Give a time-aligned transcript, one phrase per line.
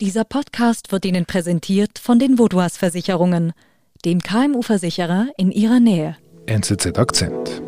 [0.00, 3.52] Dieser Podcast wird Ihnen präsentiert von den Vodouas Versicherungen,
[4.04, 6.16] dem KMU-Versicherer in Ihrer Nähe.
[6.46, 7.60] NZZ Akzent.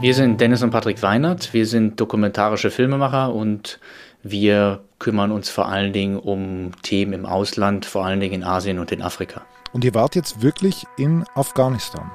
[0.00, 1.52] Wir sind Dennis und Patrick Weinert.
[1.52, 3.78] Wir sind dokumentarische Filmemacher und
[4.22, 8.78] wir kümmern uns vor allen Dingen um Themen im Ausland, vor allen Dingen in Asien
[8.78, 9.42] und in Afrika.
[9.74, 12.10] Und ihr wart jetzt wirklich in Afghanistan?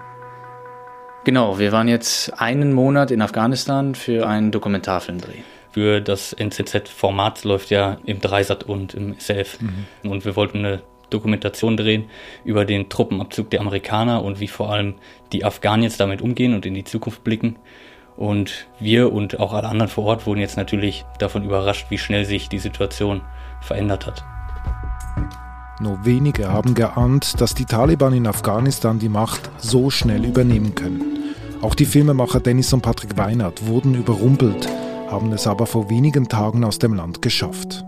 [1.26, 5.40] Genau, wir waren jetzt einen Monat in Afghanistan für einen Dokumentarfilmdreh.
[5.72, 9.58] Für das NZZ-Format läuft ja im Dreisat und im SRF.
[9.60, 10.12] Mhm.
[10.12, 12.06] Und wir wollten eine Dokumentation drehen
[12.44, 14.94] über den Truppenabzug der Amerikaner und wie vor allem
[15.32, 17.56] die Afghanen jetzt damit umgehen und in die Zukunft blicken.
[18.16, 22.26] Und wir und auch alle anderen vor Ort wurden jetzt natürlich davon überrascht, wie schnell
[22.26, 23.22] sich die Situation
[23.62, 24.24] verändert hat.
[25.82, 31.15] Nur wenige haben geahnt, dass die Taliban in Afghanistan die Macht so schnell übernehmen können.
[31.66, 34.70] Auch die Filmemacher Dennis und Patrick Weinert wurden überrumpelt,
[35.10, 37.84] haben es aber vor wenigen Tagen aus dem Land geschafft.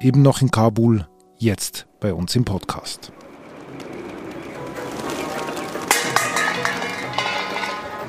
[0.00, 1.06] Eben noch in Kabul,
[1.38, 3.12] jetzt bei uns im Podcast.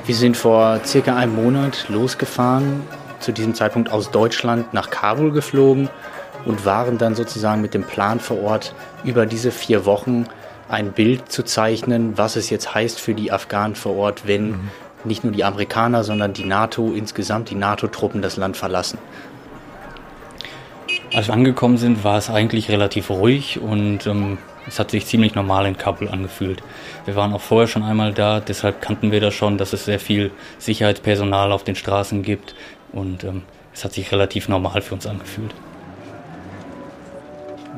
[0.08, 2.82] Wir sind vor circa einem Monat losgefahren,
[3.20, 5.88] zu diesem Zeitpunkt aus Deutschland nach Kabul geflogen
[6.46, 10.26] und waren dann sozusagen mit dem Plan vor Ort, über diese vier Wochen
[10.68, 14.72] ein Bild zu zeichnen, was es jetzt heißt für die Afghanen vor Ort, wenn mhm.
[15.06, 18.98] Nicht nur die Amerikaner, sondern die NATO insgesamt, die NATO-Truppen das Land verlassen.
[21.14, 25.36] Als wir angekommen sind, war es eigentlich relativ ruhig und ähm, es hat sich ziemlich
[25.36, 26.64] normal in Kabul angefühlt.
[27.06, 30.00] Wir waren auch vorher schon einmal da, deshalb kannten wir das schon, dass es sehr
[30.00, 32.56] viel Sicherheitspersonal auf den Straßen gibt
[32.94, 33.44] und ähm,
[33.74, 35.54] es hat sich relativ normal für uns angefühlt.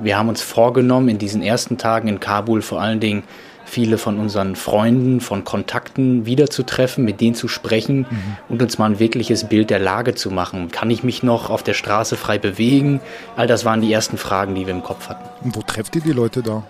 [0.01, 3.23] Wir haben uns vorgenommen, in diesen ersten Tagen in Kabul vor allen Dingen
[3.65, 8.37] viele von unseren Freunden, von Kontakten wiederzutreffen, mit denen zu sprechen mhm.
[8.49, 10.69] und uns mal ein wirkliches Bild der Lage zu machen.
[10.71, 12.99] Kann ich mich noch auf der Straße frei bewegen?
[13.35, 15.27] All das waren die ersten Fragen, die wir im Kopf hatten.
[15.43, 16.63] Und wo trefft ihr die Leute da?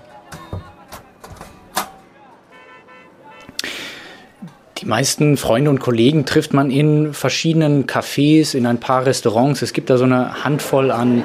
[4.84, 9.62] Die meisten Freunde und Kollegen trifft man in verschiedenen Cafés, in ein paar Restaurants.
[9.62, 11.24] Es gibt da so eine Handvoll an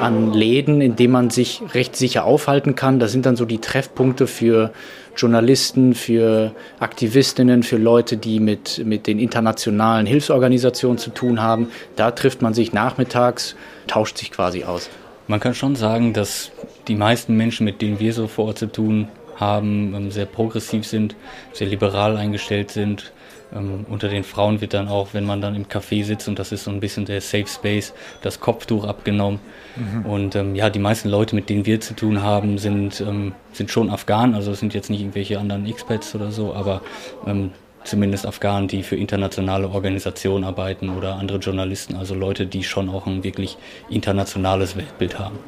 [0.00, 2.98] an Läden, in denen man sich recht sicher aufhalten kann.
[2.98, 4.72] Das sind dann so die Treffpunkte für
[5.16, 11.68] Journalisten, für Aktivistinnen, für Leute, die mit, mit den internationalen Hilfsorganisationen zu tun haben.
[11.96, 14.88] Da trifft man sich nachmittags, tauscht sich quasi aus.
[15.26, 16.52] Man kann schon sagen, dass
[16.86, 20.86] die meisten Menschen, mit denen wir so vor Ort zu tun haben, ähm, sehr progressiv
[20.86, 21.16] sind,
[21.52, 23.12] sehr liberal eingestellt sind
[23.54, 26.52] ähm, unter den Frauen wird dann auch, wenn man dann im Café sitzt und das
[26.52, 29.40] ist so ein bisschen der Safe Space, das Kopftuch abgenommen.
[29.76, 30.06] Mhm.
[30.06, 33.70] Und ähm, ja, die meisten Leute, mit denen wir zu tun haben, sind, ähm, sind
[33.70, 36.82] schon Afghanen, also es sind jetzt nicht irgendwelche anderen Expats oder so, aber
[37.26, 37.52] ähm,
[37.84, 43.06] zumindest Afghanen, die für internationale Organisationen arbeiten oder andere Journalisten, also Leute, die schon auch
[43.06, 43.56] ein wirklich
[43.88, 45.38] internationales Weltbild haben.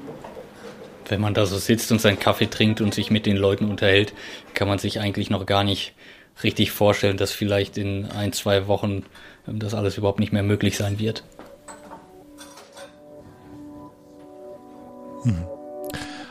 [1.09, 4.15] Wenn man da so sitzt und seinen Kaffee trinkt und sich mit den Leuten unterhält,
[4.55, 5.93] kann man sich eigentlich noch gar nicht
[6.45, 9.05] richtig vorstellen, dass vielleicht in ein, zwei Wochen
[9.47, 11.25] ähm, das alles überhaupt nicht mehr möglich sein wird.
[15.25, 15.47] Mhm.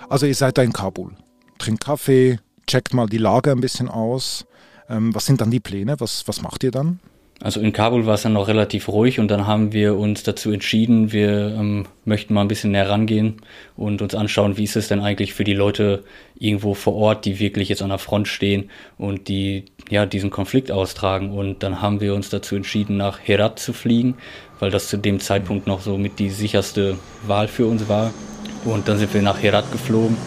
[0.09, 1.11] Also ihr seid da in Kabul,
[1.59, 4.45] trinkt Kaffee, checkt mal die Lage ein bisschen aus.
[4.89, 5.99] Ähm, was sind dann die Pläne?
[5.99, 6.99] Was, was macht ihr dann?
[7.41, 10.51] Also in Kabul war es dann noch relativ ruhig und dann haben wir uns dazu
[10.51, 13.37] entschieden, wir ähm, möchten mal ein bisschen näher rangehen
[13.77, 16.03] und uns anschauen, wie ist es denn eigentlich für die Leute
[16.37, 20.69] irgendwo vor Ort, die wirklich jetzt an der Front stehen und die ja diesen Konflikt
[20.69, 21.31] austragen.
[21.31, 24.15] Und dann haben wir uns dazu entschieden, nach Herat zu fliegen,
[24.59, 28.13] weil das zu dem Zeitpunkt noch so mit die sicherste Wahl für uns war.
[28.65, 30.17] Und dann sind wir nach Herat geflogen.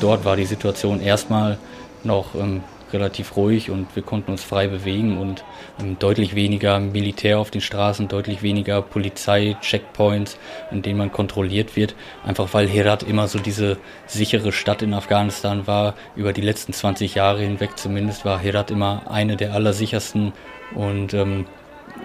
[0.00, 1.56] Dort war die Situation erstmal
[2.02, 2.60] noch ähm,
[2.94, 5.44] relativ ruhig und wir konnten uns frei bewegen und
[5.80, 10.38] ähm, deutlich weniger Militär auf den Straßen, deutlich weniger Polizei, Checkpoints,
[10.70, 11.94] in denen man kontrolliert wird.
[12.24, 15.94] Einfach weil Herat immer so diese sichere Stadt in Afghanistan war.
[16.16, 20.32] Über die letzten 20 Jahre hinweg zumindest war Herat immer eine der allersichersten
[20.74, 21.46] und ähm,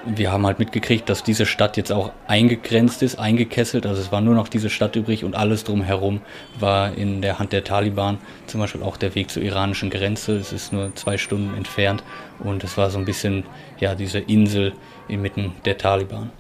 [0.06, 3.86] wir haben halt mitgekriegt, dass diese Stadt jetzt auch eingegrenzt ist, eingekesselt.
[3.86, 6.22] Also es war nur noch diese Stadt übrig und alles drumherum
[6.60, 8.18] war in der Hand der Taliban.
[8.48, 10.38] Zum Beispiel auch der Weg zur iranischen Grenze.
[10.38, 12.04] Es ist nur zwei Stunden entfernt
[12.40, 13.44] und es war so ein bisschen
[13.80, 14.74] ja diese Insel
[15.08, 16.32] inmitten der Taliban.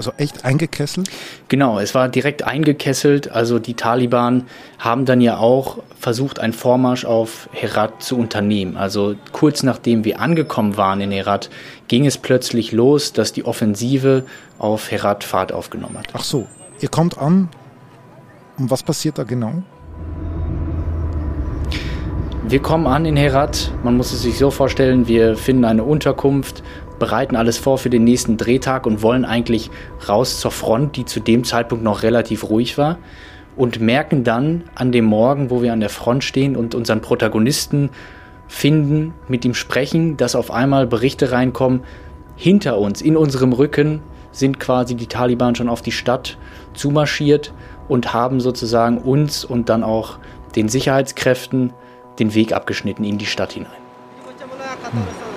[0.00, 1.10] Also echt eingekesselt?
[1.48, 3.30] Genau, es war direkt eingekesselt.
[3.30, 4.46] Also die Taliban
[4.78, 8.78] haben dann ja auch versucht, einen Vormarsch auf Herat zu unternehmen.
[8.78, 11.50] Also kurz nachdem wir angekommen waren in Herat,
[11.88, 14.24] ging es plötzlich los, dass die Offensive
[14.58, 16.06] auf Herat Fahrt aufgenommen hat.
[16.14, 16.46] Ach so,
[16.80, 17.50] ihr kommt an.
[18.56, 19.52] Und was passiert da genau?
[22.48, 23.70] Wir kommen an in Herat.
[23.84, 26.62] Man muss es sich so vorstellen, wir finden eine Unterkunft
[27.00, 29.70] bereiten alles vor für den nächsten Drehtag und wollen eigentlich
[30.08, 32.98] raus zur Front, die zu dem Zeitpunkt noch relativ ruhig war.
[33.56, 37.90] Und merken dann an dem Morgen, wo wir an der Front stehen und unseren Protagonisten
[38.46, 41.80] finden, mit ihm sprechen, dass auf einmal Berichte reinkommen,
[42.36, 44.00] hinter uns, in unserem Rücken
[44.32, 46.38] sind quasi die Taliban schon auf die Stadt
[46.72, 47.52] zumarschiert
[47.88, 50.18] und haben sozusagen uns und dann auch
[50.56, 51.72] den Sicherheitskräften
[52.18, 53.72] den Weg abgeschnitten in die Stadt hinein.
[54.92, 55.29] Hm.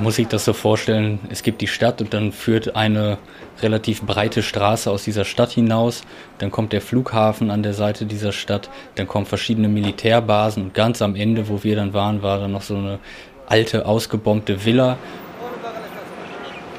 [0.00, 3.18] Muss ich das so vorstellen, es gibt die Stadt und dann führt eine
[3.60, 6.02] relativ breite Straße aus dieser Stadt hinaus,
[6.38, 11.02] dann kommt der Flughafen an der Seite dieser Stadt, dann kommen verschiedene Militärbasen und ganz
[11.02, 13.00] am Ende, wo wir dann waren, war dann noch so eine
[13.48, 14.98] alte, ausgebombte Villa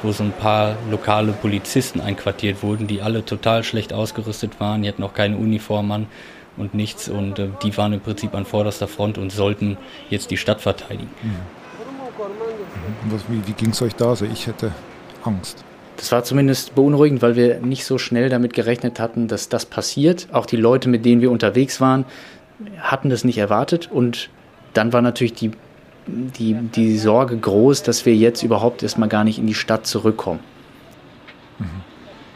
[0.03, 4.83] wo so ein paar lokale Polizisten einquartiert wurden, die alle total schlecht ausgerüstet waren.
[4.83, 6.07] Die hatten auch keine Uniform an
[6.57, 9.77] und nichts und äh, die waren im Prinzip an vorderster Front und sollten
[10.09, 11.09] jetzt die Stadt verteidigen.
[11.23, 11.62] Mhm.
[13.09, 14.09] Was, wie wie ging es euch da?
[14.09, 14.71] Also ich hätte
[15.23, 15.63] Angst.
[15.97, 20.27] Das war zumindest beunruhigend, weil wir nicht so schnell damit gerechnet hatten, dass das passiert.
[20.31, 22.05] Auch die Leute, mit denen wir unterwegs waren,
[22.79, 23.89] hatten das nicht erwartet.
[23.91, 24.29] Und
[24.73, 25.51] dann war natürlich die
[26.05, 30.39] die, die Sorge groß, dass wir jetzt überhaupt erstmal gar nicht in die Stadt zurückkommen.
[31.59, 31.65] Mhm.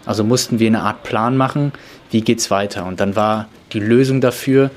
[0.05, 1.73] Also mussten wir eine Art Plan machen,
[2.11, 2.85] wie geht's weiter.
[2.85, 4.71] Und dann war die Lösung dafür,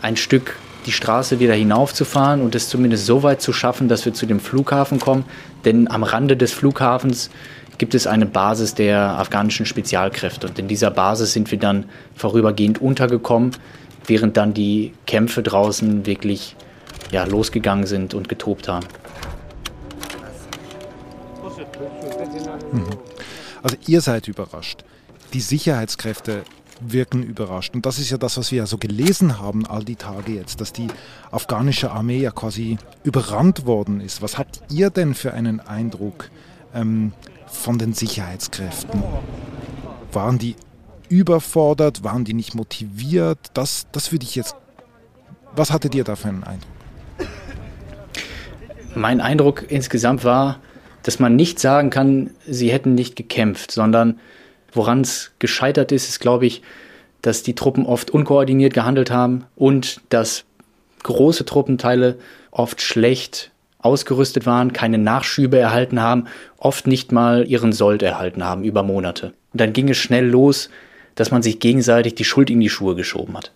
[0.00, 0.56] ein Stück
[0.88, 4.40] die Straße wieder hinaufzufahren und es zumindest so weit zu schaffen, dass wir zu dem
[4.40, 5.26] Flughafen kommen.
[5.66, 7.28] Denn am Rande des Flughafens
[7.76, 10.46] gibt es eine Basis der afghanischen Spezialkräfte.
[10.48, 11.84] Und in dieser Basis sind wir dann
[12.16, 13.50] vorübergehend untergekommen,
[14.06, 16.56] während dann die Kämpfe draußen wirklich
[17.12, 18.86] ja, losgegangen sind und getobt haben.
[22.72, 22.86] Mhm.
[23.62, 24.84] Also ihr seid überrascht.
[25.34, 26.44] Die Sicherheitskräfte
[26.80, 27.74] wirken überrascht.
[27.74, 30.60] Und das ist ja das, was wir ja so gelesen haben all die Tage jetzt,
[30.60, 30.88] dass die
[31.30, 34.22] afghanische Armee ja quasi überrannt worden ist.
[34.22, 36.30] Was habt ihr denn für einen Eindruck
[36.74, 37.12] ähm,
[37.46, 39.02] von den Sicherheitskräften?
[40.12, 40.56] Waren die
[41.08, 42.04] überfordert?
[42.04, 43.38] Waren die nicht motiviert?
[43.54, 44.56] Das, das würde ich jetzt.
[45.56, 46.70] Was hattet ihr da für einen Eindruck?
[48.94, 50.60] Mein Eindruck insgesamt war,
[51.02, 54.18] dass man nicht sagen kann, sie hätten nicht gekämpft, sondern
[54.72, 56.62] woran es gescheitert ist, ist, glaube ich,
[57.22, 60.44] dass die Truppen oft unkoordiniert gehandelt haben und dass
[61.02, 62.18] große Truppenteile
[62.50, 63.50] oft schlecht
[63.80, 66.24] ausgerüstet waren, keine Nachschübe erhalten haben,
[66.56, 69.34] oft nicht mal ihren Sold erhalten haben über Monate.
[69.52, 70.68] Und dann ging es schnell los,
[71.14, 73.52] dass man sich gegenseitig die Schuld in die Schuhe geschoben hat.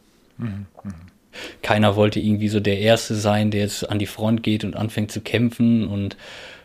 [1.62, 5.10] Keiner wollte irgendwie so der Erste sein, der jetzt an die Front geht und anfängt
[5.10, 6.16] zu kämpfen und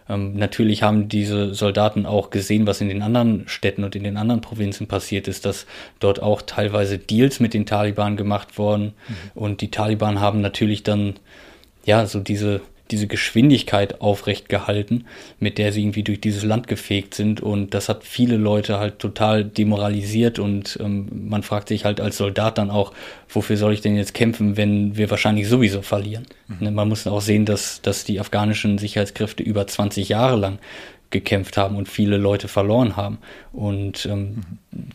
[0.10, 4.18] ähm, natürlich haben diese Soldaten auch gesehen, was in den anderen Städten und in den
[4.18, 5.66] anderen Provinzen passiert ist, dass
[6.00, 8.94] dort auch teilweise Deals mit den Taliban gemacht wurden.
[9.08, 9.16] Mhm.
[9.36, 11.16] Und die Taliban haben natürlich dann,
[11.86, 15.06] ja, so diese diese Geschwindigkeit aufrecht gehalten,
[15.40, 17.42] mit der sie irgendwie durch dieses Land gefegt sind.
[17.42, 20.40] Und das hat viele Leute halt total demoralisiert.
[20.40, 22.94] Und ähm, man fragt sich halt als Soldat dann auch,
[23.30, 26.26] wofür soll ich denn jetzt kämpfen, wenn wir wahrscheinlich sowieso verlieren?
[26.48, 26.56] Mhm.
[26.60, 30.60] Ne, man muss auch sehen, dass, dass die afghanischen Sicherheitskräfte über 20 Jahre lang
[31.10, 33.18] gekämpft haben und viele Leute verloren haben.
[33.54, 34.42] Und ähm, mhm.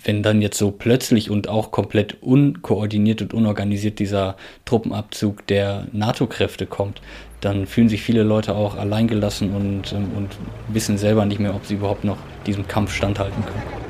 [0.04, 6.66] wenn dann jetzt so plötzlich und auch komplett unkoordiniert und unorganisiert dieser Truppenabzug der NATO-Kräfte
[6.66, 7.00] kommt,
[7.40, 10.28] dann fühlen sich viele Leute auch alleingelassen und, ähm, und
[10.68, 13.81] wissen selber nicht mehr, ob sie überhaupt noch diesem Kampf standhalten können.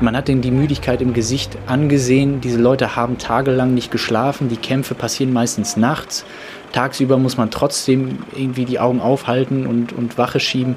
[0.00, 2.40] Man hat ihnen die Müdigkeit im Gesicht angesehen.
[2.40, 4.48] Diese Leute haben tagelang nicht geschlafen.
[4.48, 6.24] Die Kämpfe passieren meistens nachts
[6.72, 10.76] tagsüber muss man trotzdem irgendwie die Augen aufhalten und, und Wache schieben.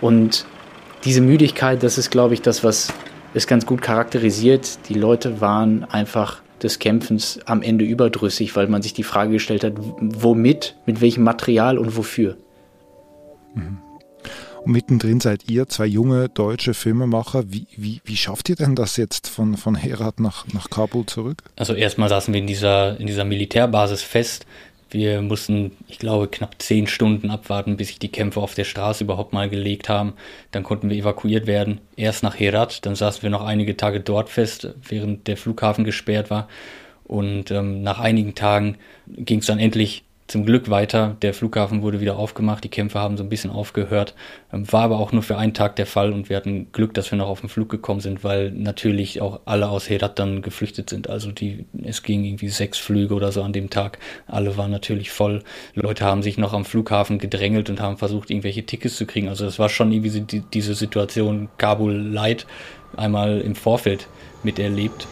[0.00, 0.46] Und
[1.04, 2.92] diese Müdigkeit, das ist, glaube ich, das, was
[3.34, 4.88] es ganz gut charakterisiert.
[4.88, 9.64] Die Leute waren einfach des Kämpfens am Ende überdrüssig, weil man sich die Frage gestellt
[9.64, 12.36] hat, womit, mit welchem Material und wofür.
[13.54, 13.78] Mhm.
[14.64, 17.52] Und mittendrin seid ihr, zwei junge deutsche Filmemacher.
[17.52, 21.42] Wie, wie, wie schafft ihr denn das jetzt von, von Herat nach, nach Kabul zurück?
[21.56, 24.46] Also erstmal saßen wir in dieser, in dieser Militärbasis fest.
[24.88, 29.04] Wir mussten, ich glaube, knapp zehn Stunden abwarten, bis sich die Kämpfe auf der Straße
[29.04, 30.14] überhaupt mal gelegt haben.
[30.50, 31.80] Dann konnten wir evakuiert werden.
[31.96, 36.30] Erst nach Herat, dann saßen wir noch einige Tage dort fest, während der Flughafen gesperrt
[36.30, 36.48] war.
[37.02, 38.78] Und ähm, nach einigen Tagen
[39.08, 41.16] ging es dann endlich zum Glück weiter.
[41.20, 44.14] Der Flughafen wurde wieder aufgemacht, die Kämpfe haben so ein bisschen aufgehört.
[44.52, 47.10] Ähm, war aber auch nur für einen Tag der Fall und wir hatten Glück, dass
[47.10, 50.88] wir noch auf den Flug gekommen sind, weil natürlich auch alle aus Herat dann geflüchtet
[50.88, 51.10] sind.
[51.10, 53.98] Also die, es ging irgendwie sechs Flüge oder so an dem Tag.
[54.26, 55.42] Alle waren natürlich voll.
[55.74, 59.28] Leute haben sich noch am Flughafen gedrängelt und haben versucht, irgendwelche Tickets zu kriegen.
[59.28, 62.46] Also das war schon irgendwie diese Situation Kabul Light
[62.96, 64.08] einmal im Vorfeld
[64.42, 65.06] miterlebt.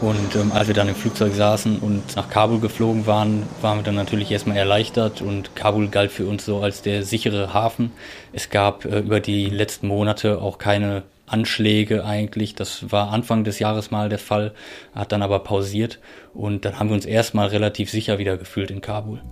[0.00, 3.84] Und ähm, als wir dann im Flugzeug saßen und nach Kabul geflogen waren, waren wir
[3.84, 7.92] dann natürlich erstmal erleichtert und Kabul galt für uns so als der sichere Hafen.
[8.32, 12.54] Es gab äh, über die letzten Monate auch keine Anschläge eigentlich.
[12.54, 14.52] Das war Anfang des Jahres mal der Fall,
[14.94, 16.00] hat dann aber pausiert
[16.34, 19.22] und dann haben wir uns erstmal relativ sicher wieder gefühlt in Kabul.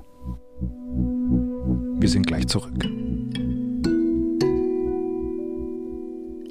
[1.98, 2.72] Wir sind gleich zurück.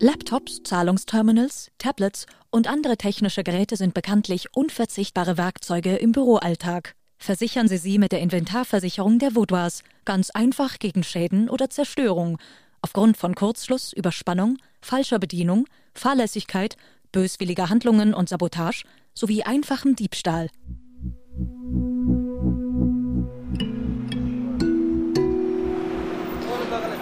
[0.01, 6.96] Laptops, Zahlungsterminals, Tablets und andere technische Geräte sind bekanntlich unverzichtbare Werkzeuge im Büroalltag.
[7.18, 12.38] Versichern Sie sie mit der Inventarversicherung der Vaudois, ganz einfach gegen Schäden oder Zerstörung,
[12.82, 16.77] aufgrund von Kurzschluss, Überspannung, falscher Bedienung, Fahrlässigkeit,
[17.12, 20.48] böswilliger Handlungen und Sabotage sowie einfachem Diebstahl.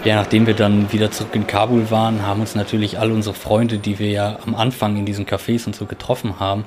[0.08, 3.78] Ja, nachdem wir dann wieder zurück in Kabul waren, haben uns natürlich all unsere Freunde,
[3.78, 6.64] die wir ja am Anfang in diesen Cafés und so getroffen haben,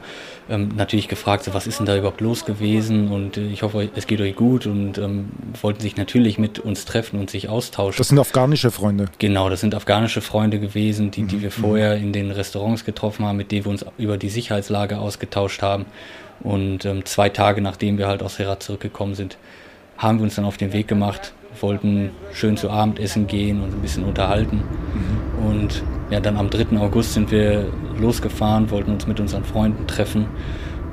[0.51, 3.89] ähm, natürlich gefragt, so, was ist denn da überhaupt los gewesen und äh, ich hoffe,
[3.97, 5.31] es geht euch gut und ähm,
[5.63, 7.97] wollten sich natürlich mit uns treffen und sich austauschen.
[7.97, 9.07] Das sind afghanische Freunde?
[9.19, 11.43] Genau, das sind afghanische Freunde gewesen, die, die mhm.
[11.43, 15.63] wir vorher in den Restaurants getroffen haben, mit denen wir uns über die Sicherheitslage ausgetauscht
[15.63, 15.87] haben.
[16.41, 19.39] Und ähm, zwei Tage nachdem wir halt aus Herat zurückgekommen sind,
[19.97, 21.33] haben wir uns dann auf den Weg gemacht
[21.63, 24.57] wollten schön zu Abendessen gehen und ein bisschen unterhalten.
[24.59, 25.47] Mhm.
[25.47, 26.79] Und ja, dann am 3.
[26.79, 27.67] August sind wir
[27.99, 30.27] losgefahren, wollten uns mit unseren Freunden treffen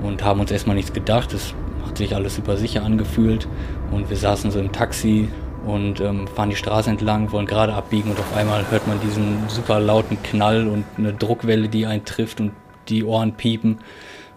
[0.02, 1.34] und haben uns erstmal nichts gedacht.
[1.34, 1.54] Es
[1.86, 3.48] hat sich alles super sicher angefühlt
[3.92, 5.30] und wir saßen so im Taxi
[5.66, 9.50] und ähm, fahren die Straße entlang, wollen gerade abbiegen und auf einmal hört man diesen
[9.50, 12.52] super lauten Knall und eine Druckwelle, die einen trifft und
[12.90, 13.80] die Ohren piepen.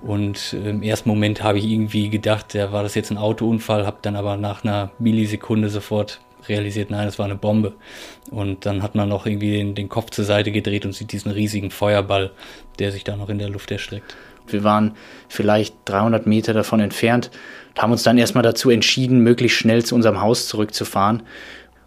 [0.03, 3.99] Und im ersten Moment habe ich irgendwie gedacht, ja, war das jetzt ein Autounfall, habe
[4.03, 7.75] dann aber nach einer Millisekunde sofort realisiert, nein, es war eine Bombe.
[8.31, 11.31] Und dann hat man noch irgendwie den, den, Kopf zur Seite gedreht und sieht diesen
[11.31, 12.31] riesigen Feuerball,
[12.79, 14.17] der sich da noch in der Luft erstreckt.
[14.47, 14.97] Wir waren
[15.29, 17.31] vielleicht 300 Meter davon entfernt,
[17.79, 21.23] haben uns dann erstmal dazu entschieden, möglichst schnell zu unserem Haus zurückzufahren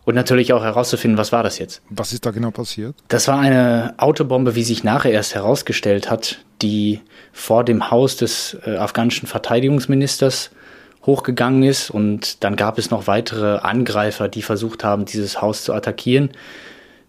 [0.05, 1.81] und natürlich auch herauszufinden, was war das jetzt.
[1.89, 2.95] Was ist da genau passiert?
[3.07, 7.01] Das war eine Autobombe, wie sich nachher erst herausgestellt hat, die
[7.31, 10.49] vor dem Haus des äh, afghanischen Verteidigungsministers
[11.05, 11.91] hochgegangen ist.
[11.91, 16.31] Und dann gab es noch weitere Angreifer, die versucht haben, dieses Haus zu attackieren.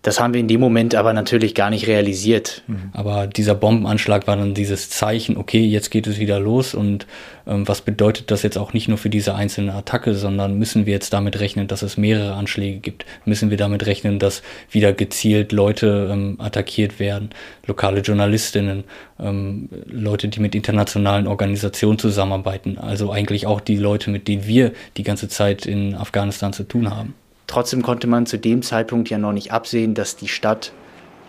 [0.05, 2.63] Das haben wir in dem Moment aber natürlich gar nicht realisiert.
[2.67, 2.91] Mhm.
[2.93, 7.07] Aber dieser Bombenanschlag war dann dieses Zeichen, okay, jetzt geht es wieder los und
[7.47, 10.93] ähm, was bedeutet das jetzt auch nicht nur für diese einzelne Attacke, sondern müssen wir
[10.93, 13.07] jetzt damit rechnen, dass es mehrere Anschläge gibt?
[13.25, 17.31] Müssen wir damit rechnen, dass wieder gezielt Leute ähm, attackiert werden,
[17.67, 18.85] lokale Journalistinnen,
[19.19, 24.73] ähm, Leute, die mit internationalen Organisationen zusammenarbeiten, also eigentlich auch die Leute, mit denen wir
[24.99, 27.15] die ganze Zeit in Afghanistan zu tun haben?
[27.55, 30.73] Trotzdem konnte man zu dem Zeitpunkt ja noch nicht absehen, dass die Stadt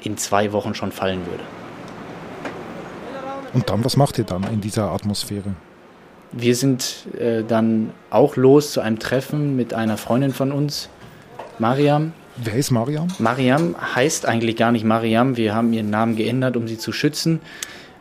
[0.01, 1.43] in zwei Wochen schon fallen würde.
[3.53, 5.53] Und dann, was macht ihr dann in dieser Atmosphäre?
[6.31, 10.89] Wir sind äh, dann auch los zu einem Treffen mit einer Freundin von uns,
[11.59, 12.11] Mariam.
[12.37, 13.07] Wer ist Mariam?
[13.19, 15.37] Mariam heißt eigentlich gar nicht Mariam.
[15.37, 17.39] Wir haben ihren Namen geändert, um sie zu schützen.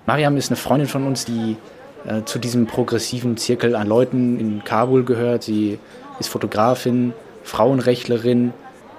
[0.07, 1.59] Mariam ist eine Freundin von uns, die
[2.07, 5.43] äh, zu diesem progressiven Zirkel an Leuten in Kabul gehört.
[5.43, 5.79] Sie
[6.19, 7.13] ist Fotografin,
[7.45, 8.53] Frauenrechtlerin,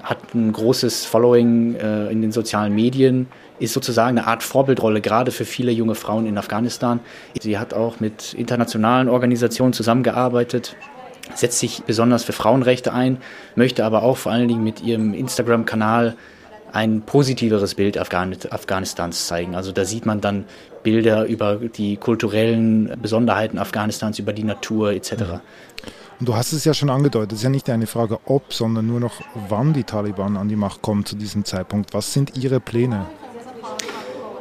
[0.05, 3.27] hat ein großes Following äh, in den sozialen Medien,
[3.59, 6.99] ist sozusagen eine Art Vorbildrolle, gerade für viele junge Frauen in Afghanistan.
[7.41, 10.75] Sie hat auch mit internationalen Organisationen zusammengearbeitet,
[11.33, 13.17] setzt sich besonders für Frauenrechte ein,
[13.55, 16.15] möchte aber auch vor allen Dingen mit ihrem Instagram-Kanal
[16.71, 19.55] ein positiveres Bild Afghanistans zeigen.
[19.55, 20.45] Also da sieht man dann
[20.83, 25.13] Bilder über die kulturellen Besonderheiten Afghanistans, über die Natur etc.
[25.13, 25.39] Mhm.
[26.19, 28.87] Und du hast es ja schon angedeutet, es ist ja nicht eine Frage ob, sondern
[28.87, 31.93] nur noch wann die Taliban an die Macht kommen zu diesem Zeitpunkt.
[31.93, 33.05] Was sind ihre Pläne?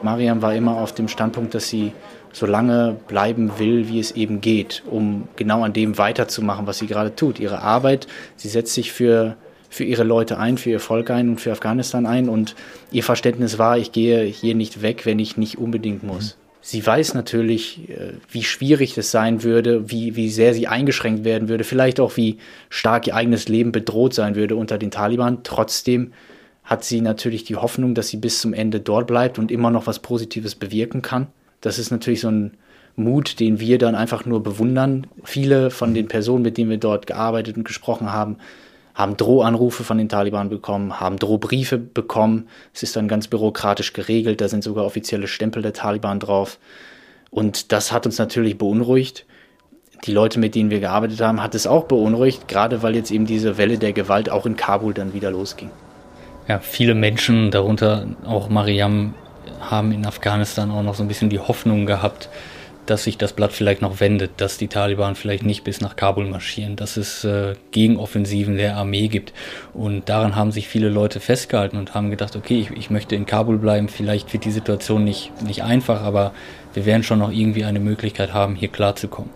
[0.03, 1.93] Mariam war immer auf dem Standpunkt, dass sie
[2.33, 6.87] so lange bleiben will, wie es eben geht, um genau an dem weiterzumachen, was sie
[6.87, 7.39] gerade tut.
[7.41, 9.37] Ihre Arbeit, sie setzt sich für,
[9.71, 12.29] für ihre Leute ein, für ihr Volk ein und für Afghanistan ein.
[12.29, 12.55] Und
[12.91, 16.37] ihr Verständnis war, ich gehe hier nicht weg, wenn ich nicht unbedingt muss.
[16.37, 16.44] Mhm.
[16.67, 21.51] Sie weiß natürlich, äh, wie schwierig es sein würde, wie, wie sehr sie eingeschränkt werden
[21.51, 22.39] würde, vielleicht auch wie
[22.71, 25.41] stark ihr eigenes Leben bedroht sein würde unter den Taliban.
[25.43, 26.15] Trotzdem
[26.65, 29.87] hat sie natürlich die Hoffnung, dass sie bis zum Ende dort bleibt und immer noch
[29.87, 31.27] was Positives bewirken kann.
[31.61, 32.53] Das ist natürlich so ein
[32.97, 35.07] Mut, den wir dann einfach nur bewundern.
[35.23, 38.39] Viele von den Personen, mit denen wir dort gearbeitet und gesprochen haben,
[38.95, 42.49] haben Drohanrufe von den Taliban bekommen, haben Drohbriefe bekommen.
[42.73, 46.59] Es ist dann ganz bürokratisch geregelt, da sind sogar offizielle Stempel der Taliban drauf.
[47.31, 49.27] Und das hat uns natürlich beunruhigt.
[50.05, 53.27] Die Leute, mit denen wir gearbeitet haben, hat es auch beunruhigt, gerade weil jetzt eben
[53.27, 55.71] diese Welle der Gewalt auch in Kabul dann wieder losging.
[56.47, 59.15] Ja, viele Menschen, darunter auch Mariam,
[59.61, 62.29] haben in Afghanistan auch noch so ein bisschen die Hoffnung gehabt,
[62.87, 66.27] dass sich das Blatt vielleicht noch wendet, dass die Taliban vielleicht nicht bis nach Kabul
[66.27, 69.33] marschieren, dass es äh, Gegenoffensiven der Armee gibt.
[69.73, 73.27] Und daran haben sich viele Leute festgehalten und haben gedacht, okay, ich, ich möchte in
[73.27, 76.33] Kabul bleiben, vielleicht wird die Situation nicht, nicht einfach, aber
[76.75, 79.31] wir werden schon noch irgendwie eine Möglichkeit haben, hier klarzukommen.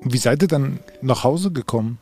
[0.00, 1.98] Wie seid ihr dann nach Hause gekommen?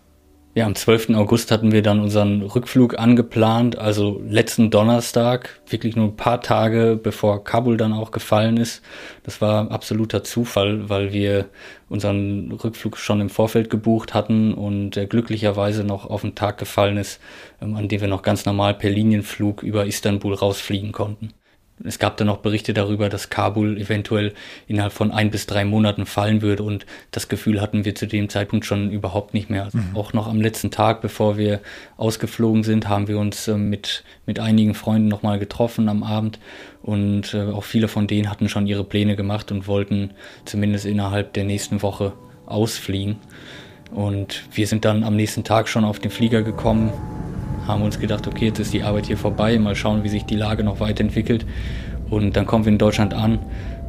[0.56, 1.10] Ja, am 12.
[1.10, 6.98] August hatten wir dann unseren Rückflug angeplant, also letzten Donnerstag, wirklich nur ein paar Tage
[7.00, 8.80] bevor Kabul dann auch gefallen ist.
[9.22, 11.50] Das war absoluter Zufall, weil wir
[11.90, 16.96] unseren Rückflug schon im Vorfeld gebucht hatten und äh, glücklicherweise noch auf den Tag gefallen
[16.96, 17.20] ist,
[17.60, 21.34] ähm, an dem wir noch ganz normal per Linienflug über Istanbul rausfliegen konnten.
[21.84, 24.32] Es gab dann noch Berichte darüber, dass Kabul eventuell
[24.66, 28.30] innerhalb von ein bis drei Monaten fallen würde und das Gefühl hatten wir zu dem
[28.30, 29.64] Zeitpunkt schon überhaupt nicht mehr.
[29.64, 29.94] Also mhm.
[29.94, 31.60] Auch noch am letzten Tag, bevor wir
[31.98, 36.38] ausgeflogen sind, haben wir uns äh, mit, mit einigen Freunden nochmal getroffen am Abend
[36.82, 40.12] und äh, auch viele von denen hatten schon ihre Pläne gemacht und wollten
[40.46, 42.14] zumindest innerhalb der nächsten Woche
[42.46, 43.16] ausfliegen.
[43.90, 46.92] Und wir sind dann am nächsten Tag schon auf den Flieger gekommen,
[47.66, 50.36] haben uns gedacht, okay, jetzt ist die Arbeit hier vorbei, mal schauen, wie sich die
[50.36, 51.46] Lage noch weiterentwickelt.
[52.10, 53.38] Und dann kommen wir in Deutschland an.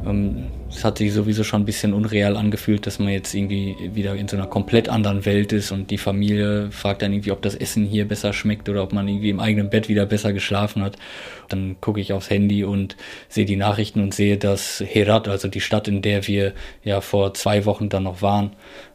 [0.06, 4.14] Ähm, es hat sich sowieso schon ein bisschen unreal angefühlt, dass man jetzt irgendwie wieder
[4.14, 7.54] in so einer komplett anderen Welt ist und die Familie fragt dann irgendwie, ob das
[7.54, 10.96] Essen hier besser schmeckt oder ob man irgendwie im eigenen Bett wieder besser geschlafen hat.
[11.48, 12.96] Dann gucke ich aufs Handy und
[13.28, 16.52] sehe die Nachrichten und sehe, dass Herat, also die Stadt, in der wir
[16.84, 18.50] ja vor zwei Wochen dann noch waren,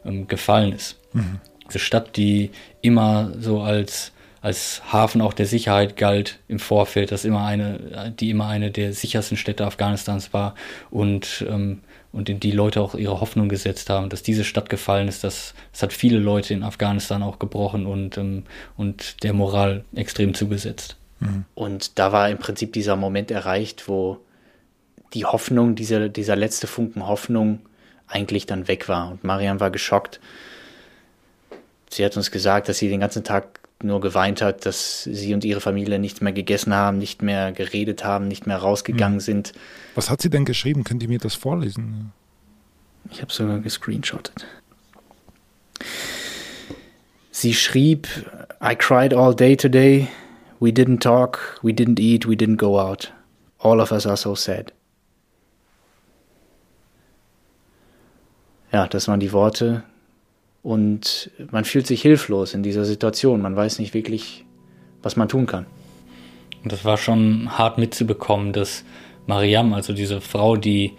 [0.06, 0.96] ähm, gefallen ist.
[1.12, 1.40] Mhm.
[1.66, 2.50] Diese Stadt, die
[2.82, 4.13] immer so als
[4.44, 8.92] als Hafen auch der Sicherheit galt im Vorfeld, dass immer eine, die immer eine der
[8.92, 10.54] sichersten Städte Afghanistans war
[10.90, 11.80] und, ähm,
[12.12, 15.54] und in die Leute auch ihre Hoffnung gesetzt haben, dass diese Stadt gefallen ist, das,
[15.72, 18.42] das hat viele Leute in Afghanistan auch gebrochen und, ähm,
[18.76, 20.96] und der Moral extrem zugesetzt.
[21.20, 21.46] Mhm.
[21.54, 24.18] Und da war im Prinzip dieser Moment erreicht, wo
[25.14, 27.60] die Hoffnung, dieser, dieser letzte Funken Hoffnung
[28.08, 29.10] eigentlich dann weg war.
[29.10, 30.20] Und Mariam war geschockt.
[31.88, 35.44] Sie hat uns gesagt, dass sie den ganzen Tag nur geweint hat, dass sie und
[35.44, 39.20] ihre Familie nichts mehr gegessen haben, nicht mehr geredet haben, nicht mehr rausgegangen mhm.
[39.20, 39.52] sind.
[39.94, 40.84] Was hat sie denn geschrieben?
[40.84, 42.12] Könnt ihr mir das vorlesen?
[43.10, 44.46] Ich habe sogar gescreenshottet.
[47.30, 48.08] Sie schrieb,
[48.62, 50.08] I cried all day today.
[50.60, 53.12] We didn't talk, we didn't eat, we didn't go out.
[53.58, 54.72] All of us are so sad.
[58.72, 59.84] Ja, das waren die Worte,
[60.64, 63.42] und man fühlt sich hilflos in dieser Situation.
[63.42, 64.46] Man weiß nicht wirklich,
[65.02, 65.66] was man tun kann.
[66.64, 68.82] Und das war schon hart mitzubekommen, dass
[69.26, 70.92] Mariam, also diese Frau, die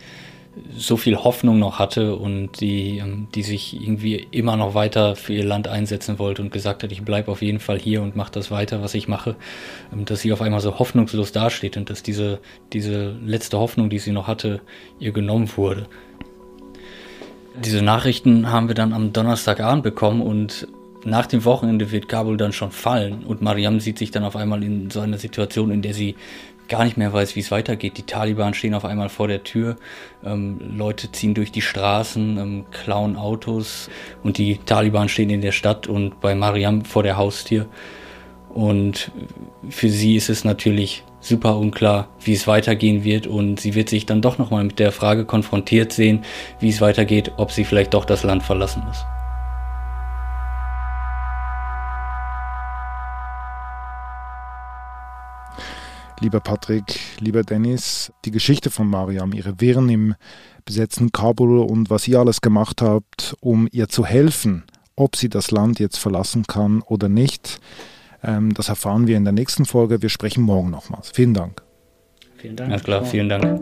[0.78, 5.34] so viel Hoffnung noch hatte und die, ähm, die sich irgendwie immer noch weiter für
[5.34, 8.32] ihr Land einsetzen wollte und gesagt hat, ich bleibe auf jeden Fall hier und mache
[8.32, 9.36] das weiter, was ich mache,
[9.92, 12.40] ähm, dass sie auf einmal so hoffnungslos dasteht und dass diese,
[12.72, 14.62] diese letzte Hoffnung, die sie noch hatte,
[15.00, 15.88] ihr genommen wurde.
[17.64, 20.68] Diese Nachrichten haben wir dann am Donnerstagabend bekommen und
[21.06, 24.64] nach dem Wochenende wird Kabul dann schon fallen und Mariam sieht sich dann auf einmal
[24.64, 26.16] in so einer Situation, in der sie
[26.68, 27.98] gar nicht mehr weiß, wie es weitergeht.
[27.98, 29.78] Die Taliban stehen auf einmal vor der Tür,
[30.24, 33.90] ähm, Leute ziehen durch die Straßen, ähm, klauen Autos
[34.24, 37.68] und die Taliban stehen in der Stadt und bei Mariam vor der Haustür.
[38.50, 39.12] Und
[39.70, 44.06] für sie ist es natürlich super unklar, wie es weitergehen wird und sie wird sich
[44.06, 46.24] dann doch nochmal mit der Frage konfrontiert sehen,
[46.60, 49.06] wie es weitergeht, ob sie vielleicht doch das Land verlassen muss.
[56.22, 60.16] Lieber Patrick, lieber Dennis, die Geschichte von Mariam, ihre Wirren im
[60.64, 64.64] besetzten Kabul und was ihr alles gemacht habt, um ihr zu helfen,
[64.96, 67.60] ob sie das Land jetzt verlassen kann oder nicht,
[68.26, 70.02] das erfahren wir in der nächsten Folge.
[70.02, 71.12] Wir sprechen morgen nochmals.
[71.12, 71.62] Vielen Dank.
[72.38, 72.72] Vielen Dank.
[72.72, 73.62] Ja, klar, vielen Dank.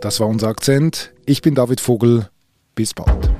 [0.00, 1.12] Das war unser Akzent.
[1.26, 2.28] Ich bin David Vogel.
[2.74, 3.37] Bis bald.